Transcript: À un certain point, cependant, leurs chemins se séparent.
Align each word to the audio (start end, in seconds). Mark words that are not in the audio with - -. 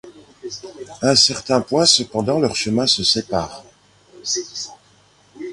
À 1.03 1.09
un 1.11 1.15
certain 1.15 1.61
point, 1.61 1.85
cependant, 1.85 2.39
leurs 2.39 2.55
chemins 2.55 2.87
se 2.87 3.03
séparent. 3.03 3.63